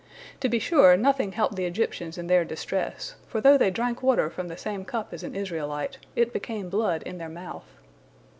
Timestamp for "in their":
2.17-2.43, 7.03-7.29